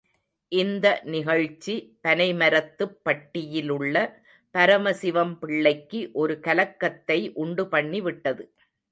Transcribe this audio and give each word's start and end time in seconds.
இந்த 0.51 0.85
நிகழ்ச்சி 1.05 1.73
பனைமரத்துப்பட்டியிலுள்ள 2.03 3.95
பரம 4.55 4.93
சிவம் 4.93 5.35
பிள்ளைக்கு 5.39 5.99
ஒரு 6.13 6.35
கலக்கத்தை 6.39 7.19
உண்டு 7.43 7.65
பண்ணி 7.67 8.01
விட்டது. 8.01 8.45